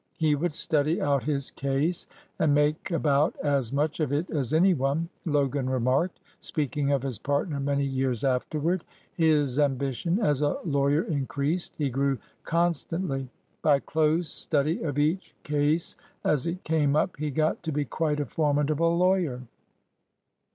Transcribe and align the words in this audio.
"He 0.17 0.33
would 0.33 0.55
study 0.55 0.99
out 0.99 1.25
his 1.25 1.51
case 1.51 2.07
and 2.39 2.55
make 2.55 2.89
about 2.89 3.35
as 3.43 3.71
much 3.71 3.99
of 3.99 4.11
it 4.11 4.31
as 4.31 4.51
any 4.51 4.73
one," 4.73 5.09
Logan 5.25 5.69
remarked, 5.69 6.19
speaking 6.39 6.91
of 6.91 7.03
his 7.03 7.19
partner 7.19 7.59
many 7.59 7.85
years 7.85 8.23
afterward. 8.23 8.83
"His 9.13 9.59
ambition 9.59 10.17
as 10.19 10.41
a 10.41 10.57
lawyer 10.65 11.03
increased; 11.03 11.75
he 11.75 11.91
grew 11.91 12.17
constantly. 12.45 13.29
By 13.61 13.77
close 13.77 14.27
study 14.31 14.81
of 14.81 14.97
each 14.97 15.35
case 15.43 15.95
as 16.23 16.47
it 16.47 16.63
came 16.63 16.95
up 16.95 17.17
he 17.17 17.29
got 17.29 17.61
to 17.61 17.71
be 17.71 17.85
quite 17.85 18.19
a 18.19 18.25
formidable 18.25 18.97
lawyer." 18.97 19.43